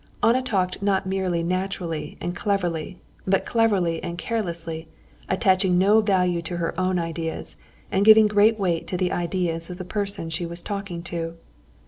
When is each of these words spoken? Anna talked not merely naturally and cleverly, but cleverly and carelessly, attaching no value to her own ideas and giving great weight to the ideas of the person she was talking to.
Anna 0.23 0.41
talked 0.41 0.81
not 0.81 1.05
merely 1.05 1.43
naturally 1.43 2.17
and 2.19 2.35
cleverly, 2.35 2.97
but 3.27 3.45
cleverly 3.45 4.01
and 4.01 4.17
carelessly, 4.17 4.87
attaching 5.29 5.77
no 5.77 6.01
value 6.01 6.41
to 6.41 6.57
her 6.57 6.73
own 6.79 6.97
ideas 6.97 7.55
and 7.91 8.03
giving 8.03 8.25
great 8.25 8.57
weight 8.57 8.87
to 8.87 8.97
the 8.97 9.11
ideas 9.11 9.69
of 9.69 9.77
the 9.77 9.85
person 9.85 10.31
she 10.31 10.47
was 10.47 10.63
talking 10.63 11.03
to. 11.03 11.37